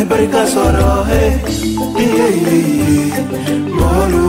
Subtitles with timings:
[0.00, 1.24] Ay barika sọ̀rọ̀ ẹ
[2.04, 3.20] iye iye iye
[3.76, 4.22] mọ́ọ́lù.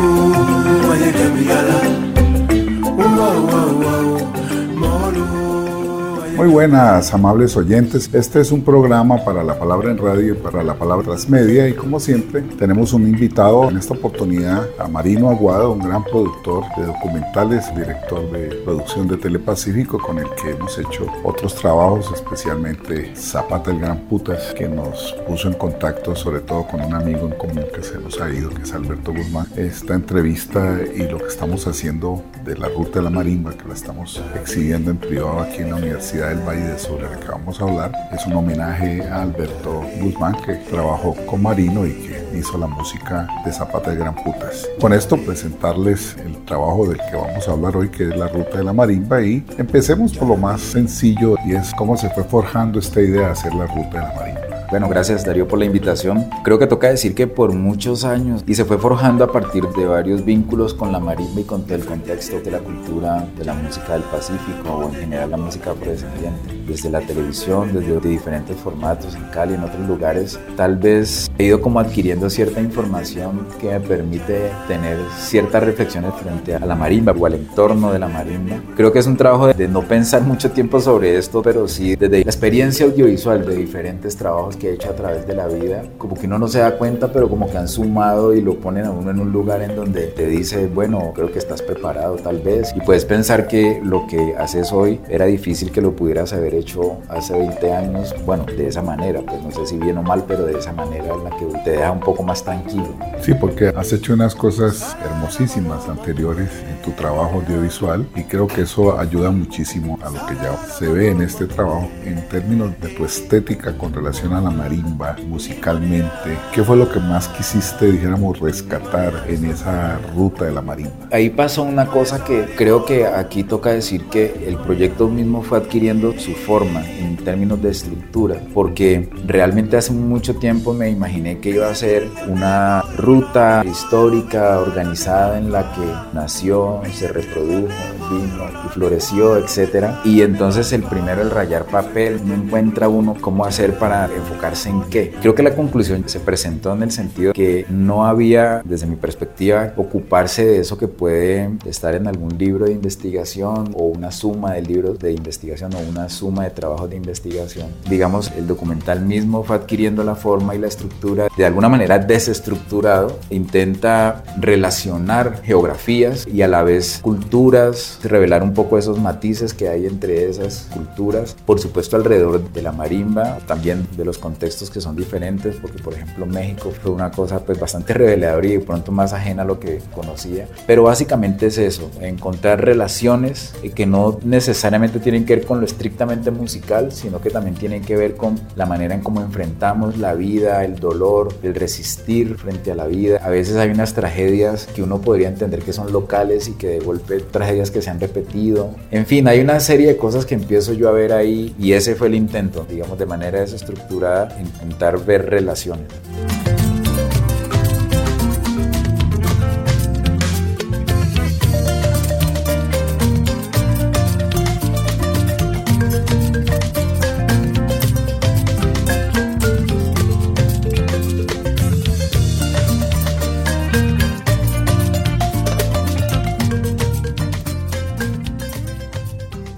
[6.47, 8.09] Buenas, amables oyentes.
[8.13, 11.73] Este es un programa para la palabra en radio y para la palabra transmedia y
[11.73, 16.85] como siempre tenemos un invitado en esta oportunidad a Marino Aguado, un gran productor de
[16.85, 23.69] documentales, director de producción de Telepacífico con el que hemos hecho otros trabajos, especialmente Zapata
[23.69, 27.65] el Gran Putas, que nos puso en contacto sobre todo con un amigo en común
[27.75, 29.45] que se nos ha ido, que es Alberto Guzmán.
[29.55, 33.75] Esta entrevista y lo que estamos haciendo de la Ruta de la Marimba, que la
[33.75, 37.59] estamos exhibiendo en privado aquí en la Universidad del Valle de Sur, de que vamos
[37.59, 42.57] a hablar, es un homenaje a Alberto Guzmán, que trabajó con Marino y que hizo
[42.57, 44.67] la música de Zapata de Gran Putas.
[44.79, 48.57] Con esto presentarles el trabajo del que vamos a hablar hoy, que es la Ruta
[48.57, 52.79] de la Marimba, y empecemos por lo más sencillo y es cómo se fue forjando
[52.79, 54.50] esta idea de hacer la Ruta de la Marimba.
[54.71, 56.29] Bueno, gracias Darío por la invitación.
[56.45, 59.85] Creo que toca decir que por muchos años y se fue forjando a partir de
[59.85, 63.91] varios vínculos con la marimba y con el contexto de la cultura de la música
[63.91, 66.60] del Pacífico o en general la música afrodescendiente.
[66.71, 71.59] Desde la televisión, desde diferentes formatos en Cali, en otros lugares, tal vez he ido
[71.59, 77.25] como adquiriendo cierta información que me permite tener ciertas reflexiones frente a la marimba o
[77.25, 78.61] al entorno de la marimba.
[78.77, 82.23] Creo que es un trabajo de no pensar mucho tiempo sobre esto, pero sí desde
[82.23, 86.15] la experiencia audiovisual de diferentes trabajos que he hecho a través de la vida, como
[86.15, 88.91] que uno no se da cuenta, pero como que han sumado y lo ponen a
[88.91, 92.73] uno en un lugar en donde te dice, bueno, creo que estás preparado tal vez.
[92.77, 96.60] Y puedes pensar que lo que haces hoy era difícil que lo pudieras haber hecho
[97.09, 100.45] hace 20 años, bueno, de esa manera, pues no sé si bien o mal, pero
[100.45, 102.89] de esa manera en la que te deja un poco más tranquilo.
[103.21, 108.61] Sí, porque has hecho unas cosas hermosísimas anteriores en tu trabajo audiovisual y creo que
[108.61, 112.89] eso ayuda muchísimo a lo que ya se ve en este trabajo en términos de
[112.89, 116.37] tu estética con relación a la marimba musicalmente?
[116.53, 120.91] ¿Qué fue lo que más quisiste, dijéramos, rescatar en esa ruta de la marimba?
[121.11, 125.57] Ahí pasó una cosa que creo que aquí toca decir que el proyecto mismo fue
[125.59, 131.51] adquiriendo su forma en términos de estructura, porque realmente hace mucho tiempo me imaginé que
[131.51, 137.73] iba a ser una ruta histórica organizada en la que nació, se reprodujo,
[138.09, 139.87] vino y floreció, etc.
[140.03, 144.81] Y entonces el primero, el rayar papel, no encuentra uno cómo hacer para enfocar en
[144.89, 145.13] qué.
[145.21, 149.73] Creo que la conclusión se presentó en el sentido que no había, desde mi perspectiva,
[149.77, 154.61] ocuparse de eso que puede estar en algún libro de investigación o una suma de
[154.61, 157.67] libros de investigación o una suma de trabajos de investigación.
[157.89, 163.19] Digamos, el documental mismo fue adquiriendo la forma y la estructura de alguna manera desestructurado.
[163.29, 169.85] Intenta relacionar geografías y a la vez culturas, revelar un poco esos matices que hay
[169.85, 171.35] entre esas culturas.
[171.45, 175.93] Por supuesto, alrededor de la marimba, también de los contextos que son diferentes, porque por
[175.93, 179.59] ejemplo México fue una cosa pues bastante reveladora y de pronto más ajena a lo
[179.59, 180.47] que conocía.
[180.67, 186.20] Pero básicamente es eso, encontrar relaciones que no necesariamente tienen que ver con lo estrictamente
[186.29, 190.63] musical, sino que también tienen que ver con la manera en cómo enfrentamos la vida,
[190.63, 193.19] el dolor, el resistir frente a la vida.
[193.23, 196.79] A veces hay unas tragedias que uno podría entender que son locales y que de
[196.79, 198.75] golpe tragedias que se han repetido.
[198.91, 201.95] En fin, hay una serie de cosas que empiezo yo a ver ahí y ese
[201.95, 205.87] fue el intento, digamos, de manera desestructurada intentar ver relaciones.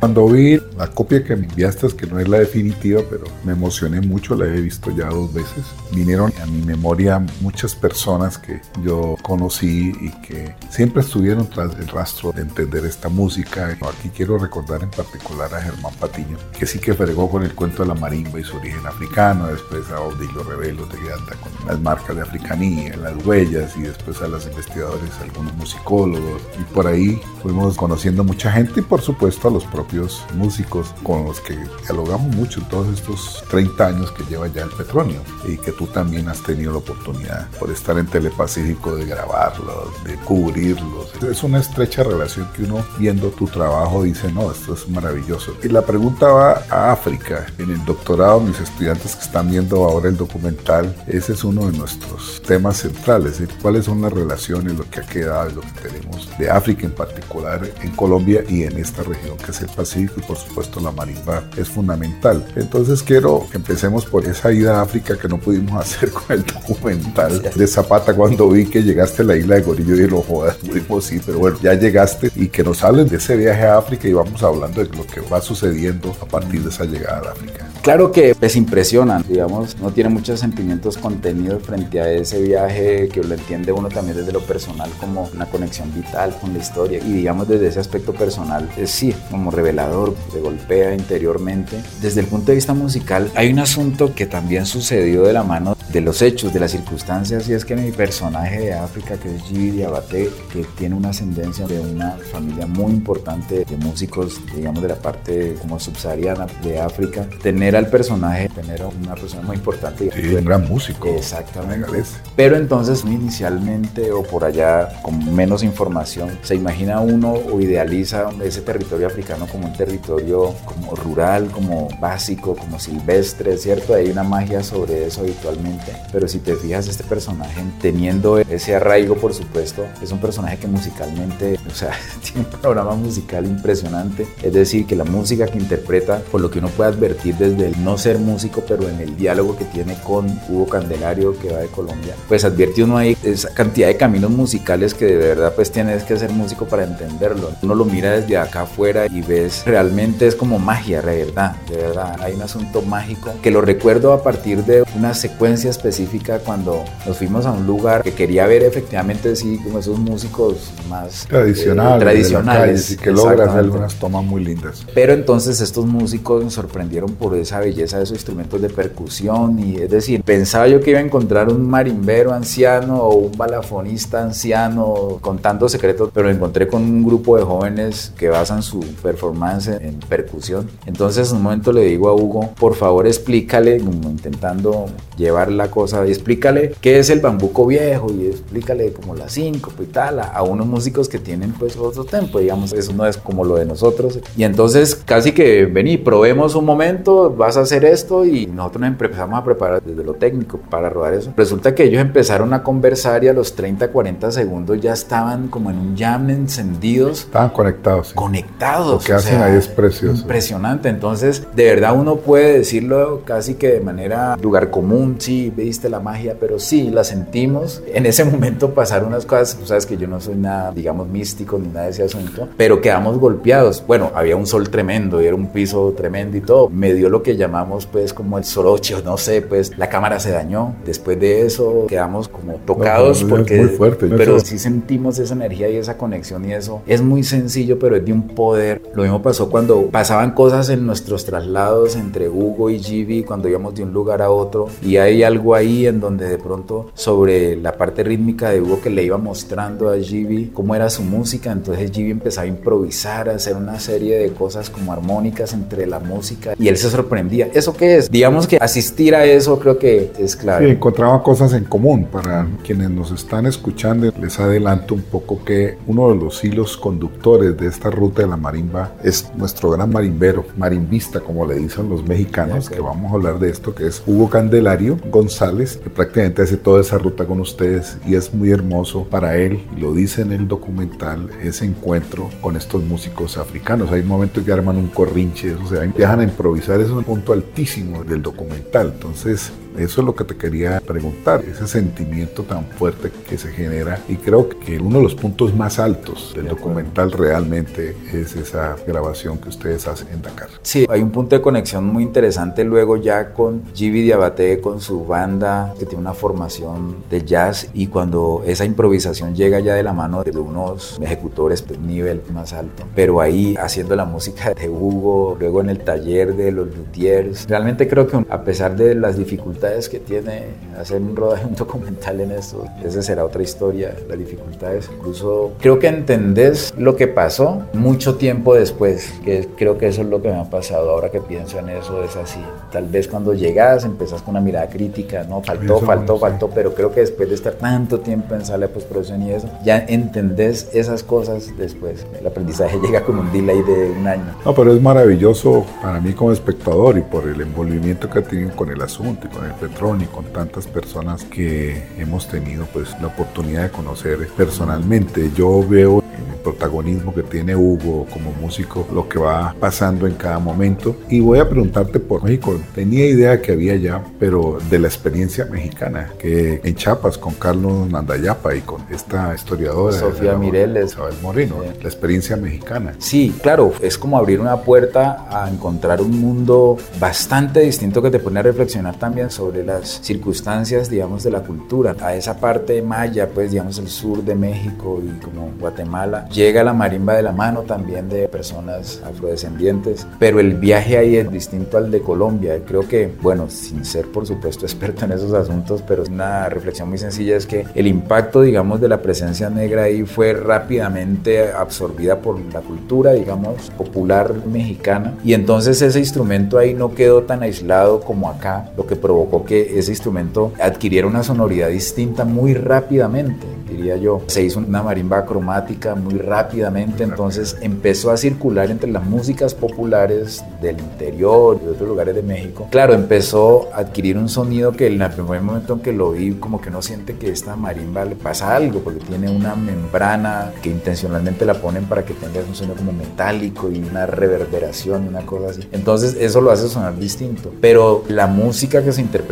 [0.03, 4.01] Cuando vi la copia que me enviaste, que no es la definitiva, pero me emocioné
[4.01, 5.63] mucho, la he visto ya dos veces.
[5.93, 11.87] Vinieron a mi memoria muchas personas que yo conocí y que siempre estuvieron tras el
[11.87, 13.67] rastro de entender esta música.
[13.67, 17.83] Aquí quiero recordar en particular a Germán Patiño, que sí que fregó con el cuento
[17.83, 21.79] de la marimba y su origen africano, después a Odilo Rebelo de Gata con las
[21.79, 26.41] marcas de africanía, las huellas y después a los investigadores, algunos musicólogos.
[26.59, 29.92] Y por ahí fuimos conociendo mucha gente y por supuesto a los propios
[30.33, 34.69] músicos con los que dialogamos mucho en todos estos 30 años que lleva ya el
[34.69, 40.03] Petronio y que tú también has tenido la oportunidad por estar en Telepacífico de grabarlos,
[40.03, 41.13] de cubrirlos.
[41.23, 45.55] Es una estrecha relación que uno viendo tu trabajo dice, no, esto es maravilloso.
[45.63, 47.45] Y la pregunta va a África.
[47.57, 51.77] En el doctorado, mis estudiantes que están viendo ahora el documental, ese es uno de
[51.77, 56.49] nuestros temas centrales, cuáles son las relaciones, lo que ha quedado, lo que tenemos de
[56.49, 60.37] África en particular, en Colombia y en esta región que es el Pacífico y por
[60.37, 62.45] supuesto la marimba es fundamental.
[62.55, 66.45] Entonces quiero que empecemos por esa ida a África que no pudimos hacer con el
[66.45, 70.55] documental de Zapata cuando vi que llegaste a la isla de Gorillo y lo jodas,
[70.67, 74.07] pudimos sí, pero bueno, ya llegaste y que nos hablen de ese viaje a África
[74.07, 77.67] y vamos hablando de lo que va sucediendo a partir de esa llegada a África.
[77.81, 83.21] Claro que les impresionan, digamos, no tiene muchos sentimientos contenidos frente a ese viaje que
[83.21, 87.11] lo entiende uno también desde lo personal como una conexión vital con la historia y
[87.11, 91.81] digamos desde ese aspecto personal es sí, como revelador, te golpea interiormente.
[92.01, 95.75] Desde el punto de vista musical hay un asunto que también sucedió de la mano
[95.91, 99.43] de los hechos, de las circunstancias y es que mi personaje de África que es
[99.43, 104.89] Gigi Diabate, que tiene una ascendencia de una familia muy importante de músicos, digamos de
[104.89, 110.09] la parte como subsahariana de África, tener al personaje, tener a una persona muy importante.
[110.13, 111.09] Sí, un gran músico.
[111.09, 112.03] Exactamente.
[112.35, 118.61] Pero entonces inicialmente o por allá con menos información, se imagina uno o idealiza ese
[118.61, 123.93] territorio africano como un territorio como rural, como básico, como silvestre, ¿cierto?
[123.93, 125.93] Hay una magia sobre eso habitualmente.
[126.11, 130.67] Pero si te fijas, este personaje, teniendo ese arraigo, por supuesto, es un personaje que
[130.67, 134.27] musicalmente, o sea, tiene un programa musical impresionante.
[134.41, 137.83] Es decir, que la música que interpreta, por lo que uno puede advertir desde el
[137.83, 141.67] no ser músico, pero en el diálogo que tiene con Hugo Candelario, que va de
[141.67, 146.03] Colombia, pues advierte uno ahí esa cantidad de caminos musicales que de verdad pues tienes
[146.03, 147.51] que ser músico para entenderlo.
[147.61, 151.77] Uno lo mira desde acá afuera y ves realmente es como magia, de verdad, de
[151.77, 152.15] verdad.
[152.21, 157.17] Hay un asunto mágico que lo recuerdo a partir de una secuencia específica cuando nos
[157.17, 162.05] fuimos a un lugar que quería ver efectivamente sí como esos músicos más tradicionales, eh,
[162.05, 164.85] tradicionales y que logran algunas tomas muy lindas.
[164.93, 169.77] Pero entonces estos músicos me sorprendieron por esa belleza de esos instrumentos de percusión y
[169.77, 175.19] es decir, pensaba yo que iba a encontrar un marimbero anciano o un balafonista anciano
[175.21, 180.69] contando secretos, pero encontré con un grupo de jóvenes que basan su performance en percusión.
[180.85, 184.87] Entonces en un momento le digo a Hugo, por favor explícale, como intentando
[185.17, 189.71] llevar la cosa, y explícale qué es el bambuco viejo y explícale como la cinco
[189.81, 193.43] y tal, a, unos músicos que tienen pues otro tiempo, digamos, eso no es como
[193.43, 194.19] lo de nosotros.
[194.35, 199.39] Y entonces casi que vení, probemos un momento, vas a hacer esto y nosotros empezamos
[199.39, 201.33] a preparar desde lo técnico para rodar eso.
[201.35, 205.69] Resulta que ellos empezaron a conversar y a los 30, 40 segundos ya estaban como
[205.69, 207.21] en un jam encendidos.
[207.21, 208.13] Estaban conectados.
[208.13, 208.93] Conectados.
[208.93, 210.21] Lo que hacen ahí es precioso.
[210.21, 210.89] Impresionante.
[210.89, 215.99] Entonces, de verdad uno puede decirlo casi que de manera lugar común, sí, viste la
[215.99, 217.81] magia, pero sí, la sentimos.
[217.93, 221.57] En ese momento pasaron unas cosas, tú sabes que yo no soy nada, digamos, místico
[221.57, 223.83] ni nada de ese asunto, pero quedamos golpeados.
[223.85, 226.69] Bueno, había un sol tremendo y era un piso tremendo y todo.
[226.69, 230.31] Me dio lo que llamamos pues como el sorocho, no sé, pues la cámara se
[230.31, 230.75] dañó.
[230.85, 233.57] Después de eso quedamos como tocados porque...
[233.57, 234.07] muy fuerte.
[234.07, 236.81] Pero sí sentimos esa energía y esa conexión y eso.
[236.85, 238.81] Es muy sencillo, pero es de un poder.
[238.93, 243.73] Lo mismo pasó cuando pasaban cosas en nuestros traslados entre Hugo y Gibi, cuando íbamos
[243.73, 244.67] de un lugar a otro.
[244.83, 248.91] Y hay algo ahí en donde de pronto sobre la parte rítmica de Hugo que
[248.91, 251.51] le iba mostrando a Gibi cómo era su música.
[251.51, 255.99] Entonces Gibi empezaba a improvisar, a hacer una serie de cosas como armónicas entre la
[255.99, 256.53] música.
[256.59, 257.49] Y él se sorprendía.
[257.53, 258.11] ¿Eso qué es?
[258.11, 260.67] Digamos que asistir a eso creo que es clave.
[260.67, 264.11] Sí, encontraba cosas en común para quienes nos están escuchando.
[264.19, 268.37] Les adelanto un poco que uno de los hilos conductores de esta ruta de la
[268.37, 273.39] marimba es nuestro gran marimbero, marimbista, como le dicen los mexicanos, que vamos a hablar
[273.39, 277.97] de esto, que es Hugo Candelario González, que prácticamente hace toda esa ruta con ustedes
[278.05, 282.55] y es muy hermoso para él, y lo dice en el documental, ese encuentro con
[282.55, 283.91] estos músicos africanos.
[283.91, 288.03] Hay momentos que arman un corrinche, o sea, empiezan a improvisar, es un punto altísimo
[288.03, 288.91] del documental.
[288.93, 293.99] Entonces, Eso es lo que te quería preguntar, ese sentimiento tan fuerte que se genera.
[294.07, 299.37] Y creo que uno de los puntos más altos del documental realmente es esa grabación
[299.37, 300.49] que ustedes hacen en Dakar.
[300.61, 305.05] Sí, hay un punto de conexión muy interesante luego ya con Gibi Diabate, con su
[305.05, 307.69] banda que tiene una formación de jazz.
[307.73, 312.53] Y cuando esa improvisación llega ya de la mano de unos ejecutores de nivel más
[312.53, 317.47] alto, pero ahí haciendo la música de Hugo, luego en el taller de los luthiers,
[317.47, 320.43] realmente creo que a pesar de las dificultades que tiene
[320.77, 325.79] hacer un rodaje, un documental en esto, esa será otra historia, las dificultades, incluso creo
[325.79, 330.29] que entendés lo que pasó mucho tiempo después, que creo que eso es lo que
[330.29, 332.41] me ha pasado ahora que pienso en eso, es así,
[332.73, 336.91] tal vez cuando llegas empezás con una mirada crítica, no, faltó, faltó, faltó, pero creo
[336.91, 341.03] que después de estar tanto tiempo en sala de postproducción y eso, ya entendés esas
[341.03, 344.35] cosas después, el aprendizaje llega con un delay de un año.
[344.43, 348.55] No, pero es maravilloso para mí como espectador y por el envolvimiento que ha tenido
[348.55, 352.89] con el asunto y con el petróleo y con tantas personas que hemos tenido pues
[353.01, 355.31] la oportunidad de conocer personalmente.
[355.35, 360.39] Yo veo el protagonismo que tiene Hugo como músico, lo que va pasando en cada
[360.39, 360.95] momento.
[361.09, 362.59] Y voy a preguntarte por México.
[362.75, 367.89] Tenía idea que había ya, pero de la experiencia mexicana, que en Chiapas con Carlos
[367.89, 372.93] Nandayapa y con esta historiadora Sofía Mireles, Isabel Moreno, la experiencia mexicana.
[372.99, 378.19] Sí, claro, es como abrir una puerta a encontrar un mundo bastante distinto que te
[378.19, 381.95] pone a reflexionar también sobre las circunstancias, digamos, de la cultura.
[382.01, 386.73] A esa parte maya, pues, digamos, el sur de México y como Guatemala, llega la
[386.73, 391.91] marimba de la mano también de personas afrodescendientes, pero el viaje ahí es distinto al
[391.91, 392.59] de Colombia.
[392.65, 396.97] Creo que, bueno, sin ser por supuesto experto en esos asuntos, pero una reflexión muy
[396.97, 402.39] sencilla es que el impacto, digamos, de la presencia negra ahí fue rápidamente absorbida por
[402.53, 405.13] la cultura, digamos, popular mexicana.
[405.23, 409.79] Y entonces ese instrumento ahí no quedó tan aislado como acá, lo que provocó que
[409.79, 414.21] ese instrumento adquiriera una sonoridad distinta muy rápidamente, diría yo.
[414.27, 420.43] Se hizo una marimba cromática muy rápidamente, entonces empezó a circular entre las músicas populares
[420.61, 422.67] del interior y otros lugares de México.
[422.69, 426.33] Claro, empezó a adquirir un sonido que en el primer momento en que lo vi,
[426.33, 430.69] como que uno siente que esta marimba le pasa algo, porque tiene una membrana que
[430.69, 435.49] intencionalmente la ponen para que tenga un sonido como metálico y una reverberación, una cosa
[435.49, 435.67] así.
[435.71, 437.51] Entonces eso lo hace sonar distinto.
[437.59, 439.22] Pero la música que se interpreta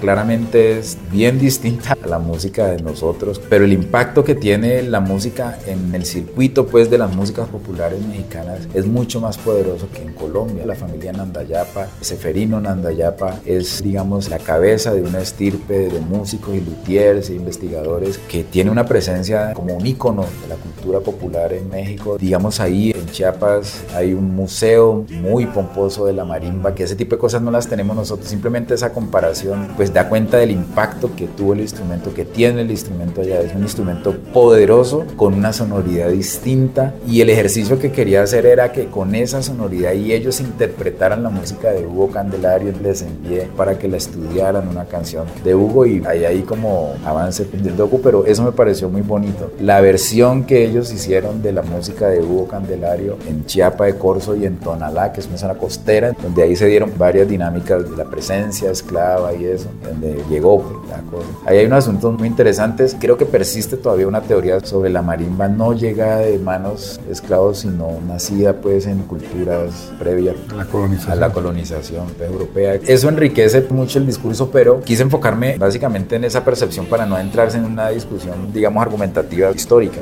[0.00, 5.00] claramente es bien distinta a la música de nosotros, pero el impacto que tiene la
[5.00, 10.02] música en el circuito pues de las músicas populares mexicanas es mucho más poderoso que
[10.02, 10.66] en Colombia.
[10.66, 16.60] La familia Nandayapa, Seferino Nandayapa es digamos la cabeza de una estirpe de músicos y
[16.60, 21.68] luthiers e investigadores que tiene una presencia como un ícono de la cultura popular en
[21.68, 22.16] México.
[22.18, 27.16] Digamos ahí en Chiapas hay un museo muy pomposo de la marimba, que ese tipo
[27.16, 28.28] de cosas no las tenemos nosotros.
[28.28, 29.27] Simplemente esa comparación
[29.76, 33.40] pues da cuenta del impacto que tuvo el instrumento, que tiene el instrumento allá.
[33.40, 38.72] Es un instrumento poderoso con una sonoridad distinta y el ejercicio que quería hacer era
[38.72, 43.78] que con esa sonoridad y ellos interpretaran la música de Hugo Candelario, les envié para
[43.78, 48.26] que la estudiaran una canción de Hugo y ahí hay como avance del docu, pero
[48.26, 49.52] eso me pareció muy bonito.
[49.60, 54.36] La versión que ellos hicieron de la música de Hugo Candelario en Chiapa de Corzo
[54.36, 57.96] y en Tonalá, que es una zona costera, donde ahí se dieron varias dinámicas de
[57.96, 61.26] la presencia esclava y eso, donde llegó pues, la cosa.
[61.46, 62.96] Ahí hay unos asuntos muy interesantes.
[62.98, 67.98] Creo que persiste todavía una teoría sobre la marimba no llegada de manos esclavos, sino
[68.06, 71.12] nacida pues en culturas previas la colonización.
[71.12, 72.74] a la colonización europea.
[72.74, 77.58] Eso enriquece mucho el discurso, pero quise enfocarme básicamente en esa percepción para no entrarse
[77.58, 79.98] en una discusión, digamos, argumentativa histórica.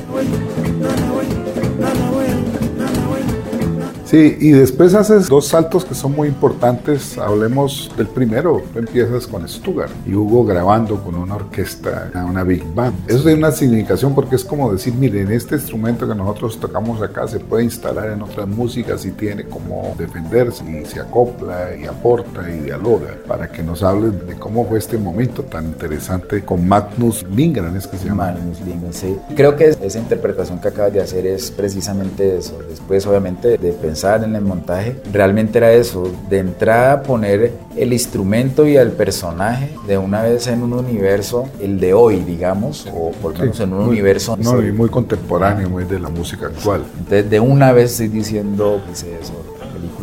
[4.06, 7.18] Sí, y después haces dos saltos que son muy importantes.
[7.18, 8.62] Hablemos del primero.
[8.72, 12.94] Tú empiezas con Stuttgart y Hugo grabando con una orquesta, una big band.
[13.10, 17.26] Eso tiene una significación porque es como decir, miren, este instrumento que nosotros tocamos acá
[17.26, 22.48] se puede instalar en otras músicas y tiene como defenderse y se acopla y aporta
[22.48, 23.08] y dialoga.
[23.26, 27.88] Para que nos hables de cómo fue este momento tan interesante con Magnus Lindgren, es
[27.88, 28.30] que se llama.
[28.30, 29.18] Magnus Lindgren, sí.
[29.34, 32.56] Creo que esa interpretación que acabas de hacer es precisamente eso.
[32.70, 38.66] Después, obviamente, de pensar en el montaje, realmente era eso, de entrada poner el instrumento
[38.66, 43.32] y el personaje de una vez en un universo, el de hoy, digamos, o por
[43.32, 44.36] lo menos en un universo...
[44.36, 46.84] No, y muy contemporáneo, muy de la música actual.
[46.98, 49.55] Entonces, de una vez estoy diciendo, pues eso,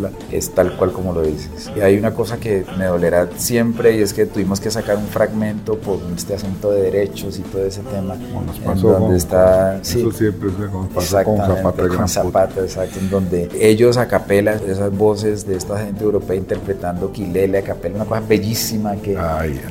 [0.10, 1.72] película, es tal cual como lo dices.
[1.76, 5.08] Y hay una cosa que me dolerá siempre y es que tuvimos que sacar un
[5.08, 8.16] fragmento por este asunto de derechos y todo ese tema.
[8.46, 11.88] nos pasó donde está, eso siempre es como pasa con Zapata.
[11.88, 17.12] Con Zapata, exacto, en donde ellos a capela, esas voces de esta gente europea interpretando
[17.12, 19.18] Quilele a capela, una cosa bellísima que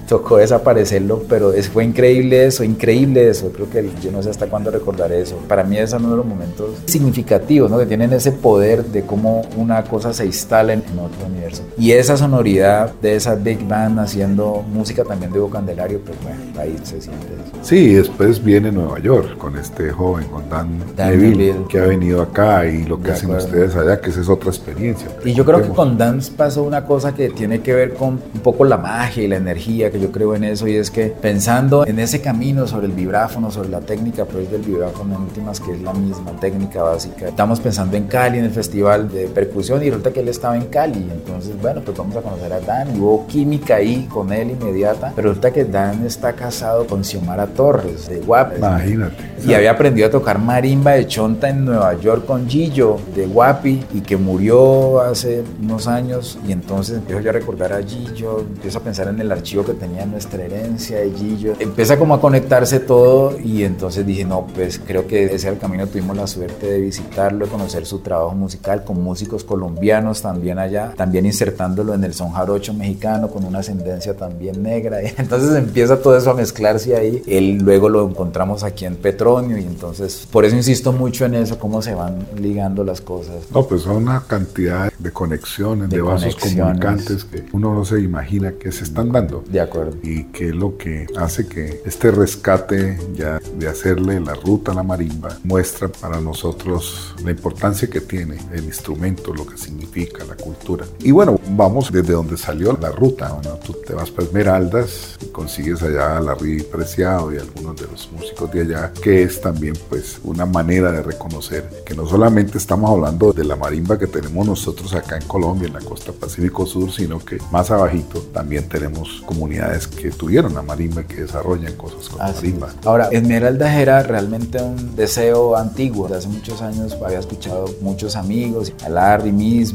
[0.09, 3.51] tocó desaparecerlo, pero es, fue increíble eso, increíble eso.
[3.53, 5.37] Creo que yo no sé hasta cuándo recordaré eso.
[5.49, 7.79] Para mí es uno de los momentos significativos, ¿no?
[7.79, 11.62] Que tienen ese poder de cómo una cosa se instala en, otro universo.
[11.79, 16.61] Y esa sonoridad de esa big band haciendo música también de Hugo Candelario, pues bueno,
[16.61, 17.52] ahí se siente eso.
[17.62, 22.67] Sí, después viene Nueva York con este joven, con Dan, Neville, que ha venido acá
[22.67, 25.09] y lo que hacen ustedes allá, que esa es otra experiencia.
[25.25, 28.41] Y yo creo que con Dan pasó una cosa que tiene que ver con un
[28.43, 31.87] poco la magia y la energía, que yo creo en eso, y es que pensando
[31.87, 35.73] en ese camino sobre el vibráfono, sobre la técnica pues del vibráfono en últimas, que
[35.73, 39.87] es la misma técnica básica, estamos pensando en Cali, en el festival de percusión, y
[39.87, 43.00] resulta que él estaba en Cali, entonces bueno, pues vamos a conocer a Dan, y
[43.00, 48.09] hubo química ahí con él inmediata, pero resulta que Dan está casado con Xiomara Torres,
[48.09, 48.59] de Guap.
[48.59, 49.16] Imagínate.
[49.47, 53.85] Y había aprendido a tocar marimba de chonta en Nueva York con Gillo, de Guapi,
[53.95, 58.78] y que murió hace unos años, y entonces empiezo yo a recordar a Gillo, empiezo
[58.78, 62.81] a pensar en el archivo que tenía nuestra herencia de Gillo, empieza como a conectarse
[62.81, 66.66] todo, y entonces dije, no, pues creo que ese era el camino, tuvimos la suerte
[66.66, 69.83] de visitarlo, de conocer su trabajo musical con músicos colombianos
[70.22, 75.54] también allá, también insertándolo en el son jarocho mexicano con una ascendencia también negra, entonces
[75.54, 80.26] empieza todo eso a mezclarse ahí, él luego lo encontramos aquí en Petronio, y entonces
[80.30, 83.34] por eso insisto mucho en eso, cómo se van ligando las cosas.
[83.52, 88.52] No, pues son una cantidad de conexiones, de, vasos comunicantes que uno no se imagina
[88.52, 89.44] que se están dando.
[89.50, 89.96] De acuerdo.
[90.02, 94.75] Y que es lo que hace que este rescate ya de hacerle la ruta a
[94.75, 99.82] la marimba muestra para nosotros la importancia que tiene el instrumento, lo que significa
[100.27, 100.87] la cultura.
[101.01, 103.33] Y bueno, vamos desde donde salió la ruta.
[103.33, 107.87] Bueno, tú te vas para Esmeraldas y consigues allá a Larry Preciado y algunos de
[107.89, 112.59] los músicos de allá, que es también pues una manera de reconocer que no solamente
[112.59, 116.66] estamos hablando de la marimba que tenemos nosotros acá en Colombia, en la costa Pacífico
[116.66, 121.75] Sur, sino que más abajito también tenemos comunidades que tuvieron la marimba y que desarrollan
[121.77, 122.73] cosas con la marimba.
[122.85, 126.09] Ahora, Esmeraldas era realmente un deseo antiguo.
[126.12, 129.71] Hace muchos años había escuchado muchos amigos, a Larry mismo,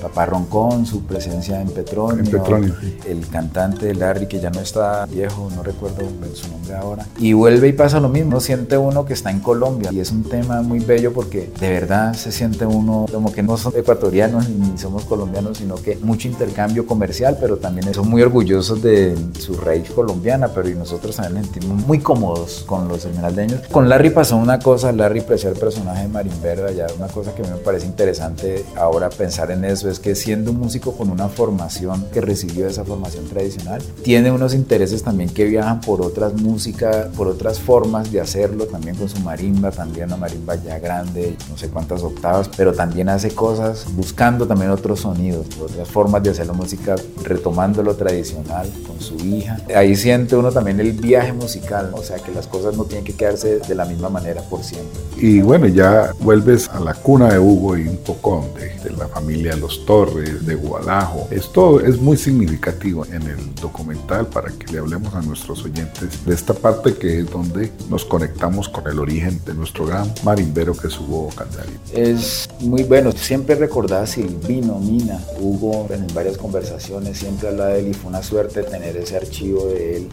[0.00, 2.74] Papá Roncón, su presencia en Petronio, en Petronio.
[3.06, 6.02] el cantante Larry que ya no está viejo, no recuerdo
[6.34, 9.90] su nombre ahora, y vuelve y pasa lo mismo, siente uno que está en Colombia
[9.92, 13.56] y es un tema muy bello porque de verdad se siente uno como que no
[13.56, 18.82] son ecuatorianos ni somos colombianos, sino que mucho intercambio comercial, pero también son muy orgullosos
[18.82, 23.60] de su raíz colombiana, pero y nosotros también nos sentimos muy cómodos con los esmeraldeños.
[23.70, 27.42] Con Larry pasó una cosa, Larry preció el personaje de Marimberda, ya una cosa que
[27.42, 31.08] a mí me parece interesante ahora pensar en eso, es que siendo un músico con
[31.08, 36.34] una formación que recibió esa formación tradicional, tiene unos intereses también que viajan por otras
[36.34, 41.36] músicas, por otras formas de hacerlo, también con su marimba, también una marimba ya grande,
[41.48, 46.30] no sé cuántas octavas, pero también hace cosas buscando también otros sonidos, otras formas de
[46.30, 49.58] hacer la música, retomando lo tradicional con su hija.
[49.72, 53.14] Ahí siente uno también el viaje musical, o sea que las cosas no tienen que
[53.14, 54.98] quedarse de la misma manera por siempre.
[55.16, 59.11] Y bueno, ya vuelves a la cuna de Hugo y un poco de, de la
[59.12, 61.28] familia Los Torres, de Gualajo.
[61.30, 66.34] Esto es muy significativo en el documental para que le hablemos a nuestros oyentes de
[66.34, 70.88] esta parte que es donde nos conectamos con el origen de nuestro gran marimbero que
[70.88, 71.78] es Hugo Candelario.
[71.92, 77.88] Es muy bueno, siempre recordaba Silvino, Mina, Hugo en varias conversaciones siempre habla de él
[77.88, 80.08] y fue una suerte tener ese archivo de él.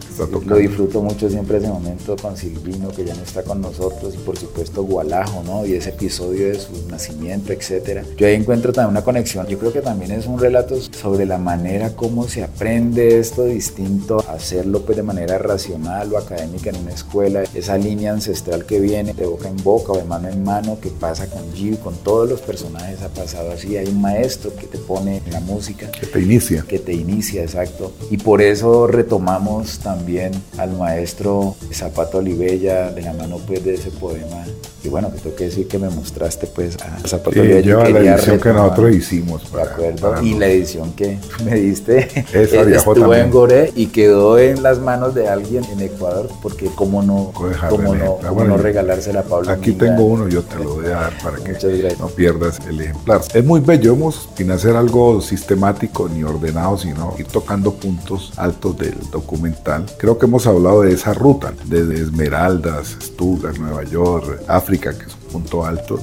[0.46, 4.18] Lo disfruto mucho siempre ese momento con Silvino que ya no está con nosotros y
[4.18, 5.66] por supuesto Gualajo, ¿no?
[5.66, 8.04] Y ese episodio de su nacimiento, etcétera.
[8.16, 9.46] Yo ahí encuentro también una conexión.
[9.46, 14.24] Yo creo que también es un relato sobre la manera como se aprende esto distinto,
[14.28, 19.14] hacerlo pues de manera racional o académica en una escuela, esa línea ancestral que viene
[19.14, 22.28] de boca en boca o de mano en mano que pasa con G, con todos
[22.28, 23.76] los personajes ha pasado así.
[23.76, 25.90] Hay un maestro que te pone la música.
[25.90, 26.64] Que te inicia.
[26.68, 27.92] Que te inicia, exacto.
[28.10, 33.90] Y por eso retomamos también al maestro Zapato Olivella de la mano pues de ese
[33.90, 34.44] poema.
[34.82, 37.60] Y bueno, que tengo que decir que me mostraste pues a Zapato Sí, Olivella.
[37.66, 39.44] lleva la quería edición que nosotros hicimos.
[39.44, 40.10] De para- acuerdo.
[40.10, 43.24] para y la edición que me diste Esa eh, viajó estuvo también.
[43.26, 47.48] en Gore y quedó en las manos de alguien en Ecuador, porque cómo no, cómo
[47.48, 48.06] de no, leer.
[48.20, 49.50] cómo Bueno, no regalársela a Pablo.
[49.50, 49.86] Aquí Minga.
[49.86, 51.98] tengo uno, yo te lo voy a dar para que gracias.
[51.98, 53.20] no pierdas el ejemplar.
[53.34, 58.76] Es muy bello, hemos, sin hacer algo sistemático ni ordenado, sino ir tocando puntos altos
[58.78, 59.86] del documental.
[59.98, 65.14] Creo que hemos hablado de esa ruta, desde Esmeraldas, Stuttgart, Nueva York, África, que es
[65.14, 66.00] un punto alto.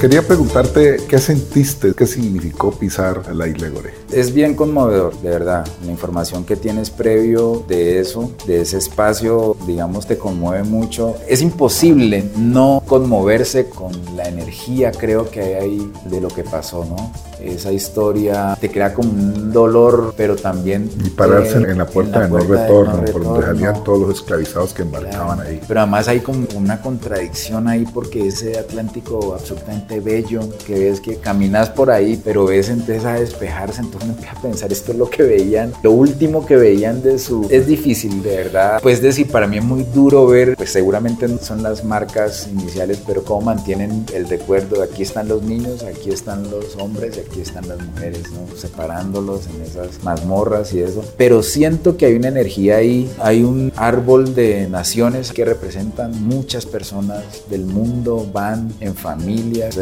[0.00, 3.92] Quería preguntarte qué sentiste, qué significó pisar la isla Goré.
[4.10, 5.66] Es bien conmovedor, de verdad.
[5.84, 11.16] La información que tienes previo de eso, de ese espacio, digamos, te conmueve mucho.
[11.28, 16.86] Es imposible no conmoverse con la energía, creo que hay ahí de lo que pasó,
[16.86, 17.12] ¿no?
[17.38, 20.90] Esa historia te crea como un dolor, pero también...
[21.04, 24.82] Y pararse en la puerta, de, no retorno, por donde salían todos los esclavizados que
[24.82, 25.60] embarcaban ahí.
[25.66, 31.16] Pero además hay como una contradicción ahí porque ese Atlántico absolutamente bello, que ves que
[31.16, 35.10] caminas por ahí, pero ves empieza a despejarse, entonces empieza a pensar esto es lo
[35.10, 37.48] que veían, lo último que veían de su...
[37.50, 38.78] Es difícil, de verdad.
[38.82, 43.24] Pues decir, para mí es muy duro ver, pues seguramente son las marcas iniciales, pero
[43.24, 47.82] cómo mantienen el recuerdo, aquí están los niños, aquí están los hombres, aquí están las
[47.84, 48.56] mujeres, ¿no?
[48.56, 51.02] Separándolos en esas mazmorras y eso.
[51.16, 56.66] Pero siento que hay una energía ahí, hay un árbol de naciones que representan muchas
[56.66, 58.94] personas del mundo, van en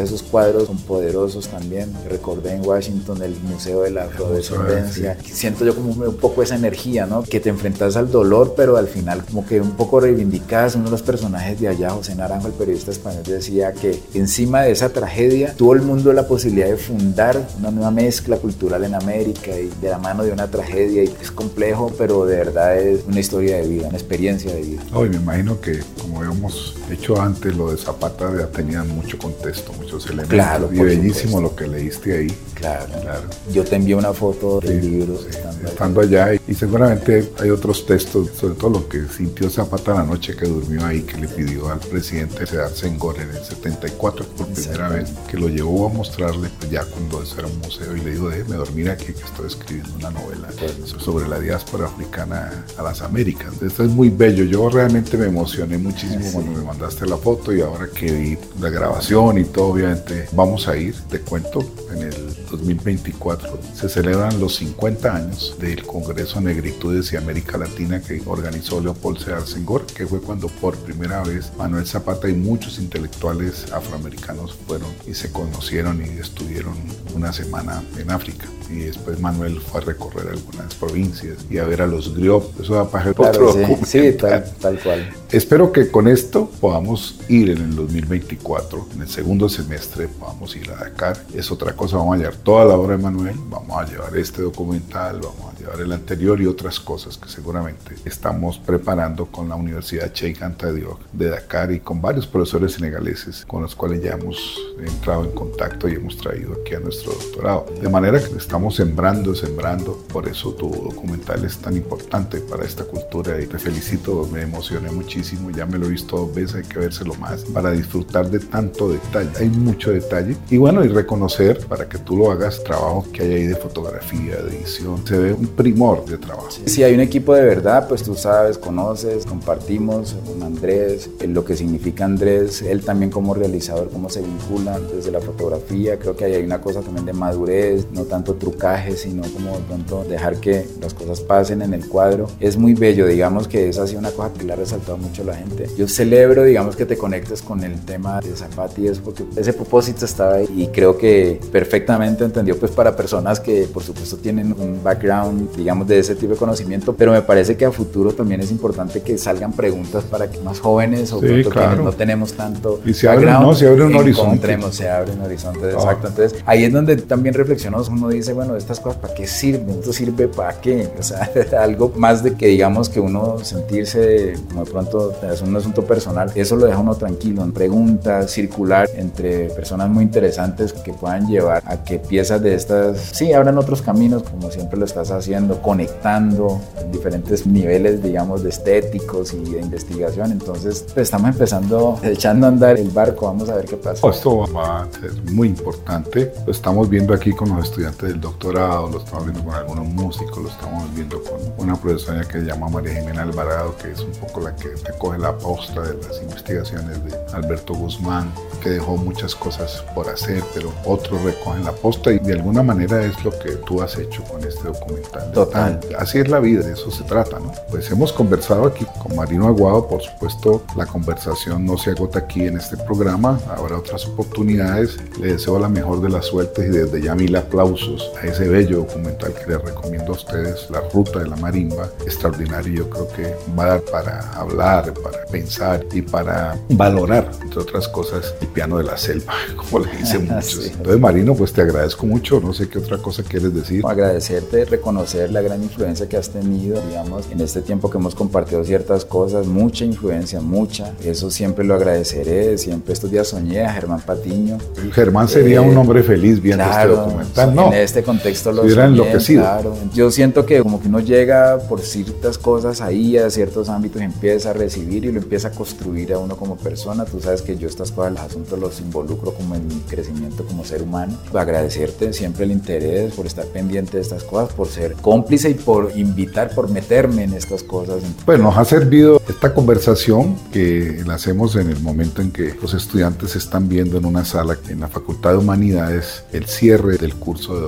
[0.03, 1.91] esos cuadros son poderosos también.
[2.09, 5.17] Recordé en Washington el Museo de la Afrodescendencia.
[5.23, 7.23] Siento yo como un poco esa energía, ¿no?
[7.23, 10.75] Que te enfrentas al dolor, pero al final como que un poco reivindicadas.
[10.75, 14.71] Uno de los personajes de allá, José Naranjo, el periodista español, decía que encima de
[14.71, 19.51] esa tragedia tuvo el mundo la posibilidad de fundar una nueva mezcla cultural en América
[19.57, 21.03] y de la mano de una tragedia.
[21.03, 24.81] Y es complejo, pero de verdad es una historia de vida, una experiencia de vida.
[24.93, 29.71] Hoy me imagino que, como hemos hecho antes, lo de Zapata ya tenía mucho contexto,
[29.89, 30.33] muchos elementos.
[30.33, 32.37] Claro, y bellísimo lo que leíste ahí.
[32.53, 33.23] Claro, claro.
[33.53, 35.19] Yo te envío una foto del libro
[35.63, 36.33] estando, allá.
[36.33, 40.85] Y, seguramente hay otros textos, sobre todo lo que sintió Zapata la noche que durmió
[40.85, 45.37] ahí, que le pidió al presidente Sedar Senghor en el 74 por primera vez, que
[45.37, 48.57] lo llevó a mostrarle pues, ya cuando eso era un museo y le dijo, déjeme
[48.57, 50.49] dormir aquí que estoy escribiendo una novela
[50.97, 53.53] sobre la diáspora africana a las Américas.
[53.61, 54.43] Esto es muy bello.
[54.43, 58.69] Yo realmente me emocioné muchísimo cuando me mandaste la foto y ahora que vi la
[58.69, 61.59] grabación y todo, obviamente vamos a ir, te cuento,
[61.91, 68.21] en el 2024 se celebran los 50 años del Congreso Negritudes y América Latina que
[68.25, 73.71] organizó Leopold Sedar Senghor, que fue cuando por primera vez Manuel Zapata y muchos intelectuales
[73.71, 76.75] afroamericanos fueron y se conocieron y estuvieron
[77.15, 78.47] una semana en África.
[78.71, 82.59] Y después Manuel fue a recorrer algunas provincias y a ver a los griot.
[82.61, 83.53] Eso da para otro
[83.85, 85.09] sí, tal, tal cual.
[85.31, 90.71] Espero que con esto podamos ir en el 2024, en el segundo semestre, podamos ir
[90.71, 91.23] a Dakar.
[91.35, 94.41] Es otra cosa, vamos a llevar toda la obra de Manuel, vamos a llevar este
[94.41, 99.55] documental, vamos a llevar el anterior y otras cosas que seguramente estamos preparando con la
[99.55, 104.13] Universidad Cheikh Anta Diop de Dakar y con varios profesores senegaleses con los cuales ya
[104.13, 107.67] hemos entrado en contacto y hemos traído aquí a nuestro doctorado.
[107.79, 112.83] De manera que estamos sembrando, sembrando, por eso tu documental es tan importante para esta
[112.83, 116.63] cultura y te felicito, me emocioné muchísimo, ya me lo he visto dos veces, hay
[116.63, 119.29] que vérselo más para disfrutar de tanto detalle.
[119.39, 123.33] Hay mucho detalle y bueno, y reconocer para que tú lo hagas trabajo que hay
[123.33, 126.49] ahí de fotografía, de edición, se ve un primor de trabajo.
[126.65, 131.55] Si hay un equipo de verdad, pues tú sabes, conoces, compartimos con Andrés, lo que
[131.55, 136.43] significa Andrés, él también como realizador, cómo se vincula desde la fotografía, creo que hay
[136.43, 140.93] una cosa también de madurez, no tanto trucaje, sino como de pronto dejar que las
[140.93, 142.27] cosas pasen en el cuadro.
[142.39, 145.21] Es muy bello, digamos que esa ha sido una cosa que le ha resaltado mucho
[145.21, 145.69] a la gente.
[145.77, 149.53] Yo celebro, digamos, que te conectes con el tema de Zapati y eso, porque ese
[149.53, 154.55] propósito estaba ahí y creo que perfectamente entendió pues para personas que por supuesto tienen
[154.57, 158.41] un background, digamos, de ese tipo de conocimiento, pero me parece que a futuro también
[158.41, 161.83] es importante que salgan preguntas para que más jóvenes o sí, claro.
[161.83, 164.57] no tenemos tanto y se abre, no, se abre un horizonte.
[164.71, 165.73] Se abre un horizonte, ah.
[165.73, 166.07] exacto.
[166.07, 169.91] Entonces ahí es donde también reflexionamos, uno dice, bueno, estas cosas para qué sirven, esto
[169.91, 171.29] sirve para qué, o sea,
[171.61, 176.31] algo más de que digamos que uno sentirse como de pronto es un asunto personal,
[176.35, 181.61] eso lo deja uno tranquilo, en preguntas, circular entre personas muy interesantes que puedan llevar
[181.65, 186.61] a que piezas de estas, sí, abran otros caminos, como siempre lo estás haciendo, conectando
[186.79, 190.31] en diferentes niveles, digamos, de estéticos y de investigación.
[190.31, 194.07] Entonces, pues, estamos empezando, echando a andar el barco, vamos a ver qué pasa.
[194.07, 196.31] Esto va a ser muy importante.
[196.45, 200.37] Lo estamos viendo aquí con los estudiantes del doctorado, lo estamos viendo con algunos músicos,
[200.37, 204.11] lo estamos viendo con una profesora que se llama María Jimena Alvarado, que es un
[204.11, 209.33] poco la que recoge la posta de las investigaciones de Alberto Guzmán, que dejó muchas
[209.33, 213.51] cosas por hacer, pero otros recogen la posta y de alguna manera es lo que
[213.65, 215.31] tú has hecho con este documental.
[215.31, 215.79] Total.
[215.97, 217.51] Así es la vida, de eso se trata, ¿no?
[217.69, 222.45] Pues hemos conversado aquí con Marino Aguado, por supuesto, la conversación no se agota aquí
[222.45, 224.97] en este programa, habrá otras oportunidades.
[225.19, 228.77] Le deseo la mejor de las suertes y desde ya mil aplausos a ese bello
[228.79, 233.35] documental que les recomiendo a ustedes, La Ruta de la Marimba, extraordinario, yo creo que
[233.57, 238.77] va a dar para hablar, para pensar y para valorar, entre otras cosas, el piano
[238.77, 240.65] de la selva, como le dicen muchos.
[240.65, 243.83] Entonces, Marino, pues te agradezco mucho, no sé qué otra cosa quieres decir.
[243.85, 248.63] Agradecerte, reconocer la gran influencia que has tenido, digamos, en este tiempo que hemos compartido
[248.63, 254.01] ciertas cosas, mucha influencia, mucha, eso siempre lo agradeceré, siempre estos días soñé a Germán
[254.01, 254.57] Patiño.
[254.91, 257.67] Germán sería un eh, hombre feliz viendo este documental, ¿no?
[257.67, 259.41] En este contexto lo hubiera enloquecido.
[259.41, 259.75] Claro.
[259.93, 264.51] Yo siento que como que uno llega por ciertas cosas ahí a ciertos ámbitos, empieza
[264.51, 267.05] a recibir y lo empieza a construir a uno como persona.
[267.05, 270.63] Tú sabes que yo estas cosas, los asuntos los involucro como en mi crecimiento como
[270.65, 271.17] ser humano.
[271.33, 275.91] Agradecerte siempre el interés por estar pendiente de estas cosas, por ser cómplice y por
[275.95, 278.01] invitar, por meterme en estas cosas.
[278.25, 282.73] Bueno, nos ha servido esta conversación que la hacemos en el momento en que los
[282.73, 287.55] estudiantes están viendo en una sala en la Facultad de Humanidades el cierre del curso
[287.59, 287.67] de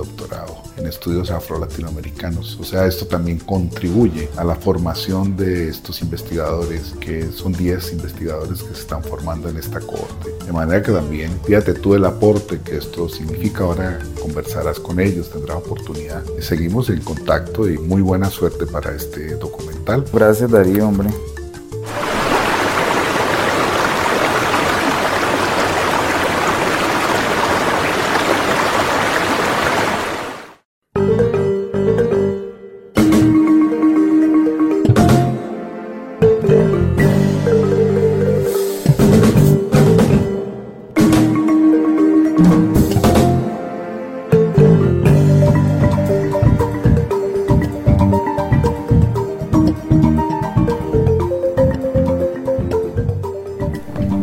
[0.76, 2.58] en estudios afro-latinoamericanos.
[2.60, 8.62] O sea, esto también contribuye a la formación de estos investigadores, que son 10 investigadores
[8.62, 10.30] que se están formando en esta corte.
[10.44, 15.30] De manera que también, fíjate tú el aporte que esto significa, ahora conversarás con ellos,
[15.30, 16.22] tendrás oportunidad.
[16.40, 20.04] Seguimos en contacto y muy buena suerte para este documental.
[20.12, 21.10] Gracias Darío, hombre.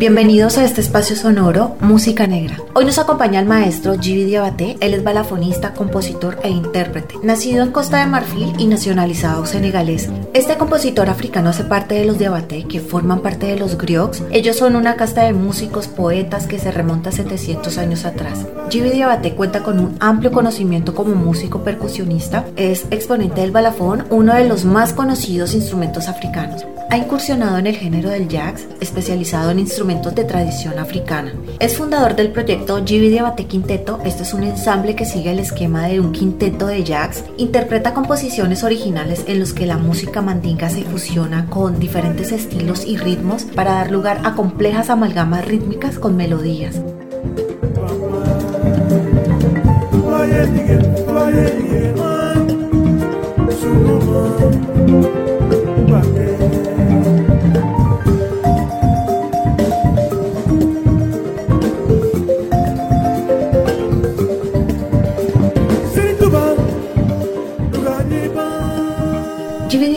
[0.10, 2.58] Bienvenidos a este espacio sonoro Música Negra.
[2.74, 7.72] Hoy nos acompaña el maestro Gibi Diabaté, él es balafonista, compositor e intérprete, nacido en
[7.72, 10.10] Costa de Marfil y nacionalizado senegalés.
[10.34, 14.24] Este compositor africano hace parte de los Diabaté, que forman parte de los griots.
[14.32, 18.48] Ellos son una casta de músicos, poetas que se remonta a 700 años atrás.
[18.72, 24.34] Gibi Diabaté cuenta con un amplio conocimiento como músico percusionista, es exponente del balafón, uno
[24.34, 26.65] de los más conocidos instrumentos africanos.
[26.91, 31.34] Ha incursionado en el género del jazz, especializado en instrumentos de tradición africana.
[31.60, 33.99] Es fundador del proyecto Gibi Diabate Quinteto.
[34.04, 37.23] Este es un ensamble que sigue el esquema de un quinteto de jazz.
[37.38, 42.97] Interpreta composiciones originales en los que la música mandinga se fusiona con diferentes estilos y
[42.97, 46.82] ritmos para dar lugar a complejas amalgamas rítmicas con melodías.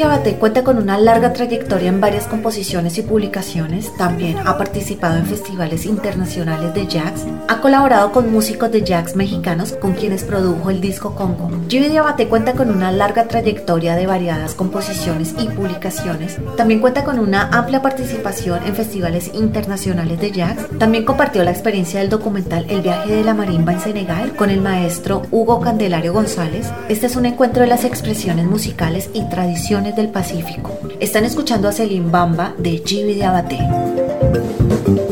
[0.03, 5.27] Abate cuenta con una larga trayectoria en varias composiciones y publicaciones, también ha participado en
[5.27, 10.81] festivales internacionales de jazz, ha colaborado con músicos de jazz mexicanos con quienes produjo el
[10.81, 11.51] disco Congo.
[11.69, 17.21] Jimmy Diabate cuenta con una larga trayectoria de variadas composiciones y publicaciones, también cuenta con
[17.21, 22.83] una amplia participación en festivales internacionales de jazz, también compartió la experiencia del documental El
[22.83, 26.67] viaje de la marimba en Senegal con el maestro Hugo Candelario González.
[26.89, 30.79] Este es un encuentro de las expresiones musicales y tradiciones del Pacífico.
[31.01, 35.12] Están escuchando a Selim Bamba de Gibi de Abate.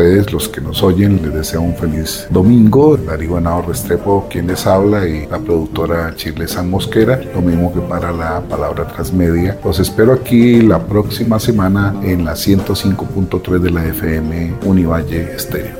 [0.00, 2.96] Los que nos oyen, les deseo un feliz domingo.
[2.96, 7.80] Darío Henao Restrepo, quien les habla, y la productora Chile San Mosquera, lo mismo que
[7.80, 9.58] para la palabra transmedia.
[9.62, 15.79] Los espero aquí la próxima semana en la 105.3 de la FM Univalle Estéreo.